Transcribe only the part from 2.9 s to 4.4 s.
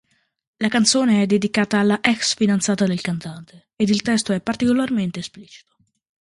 cantante, ed il testo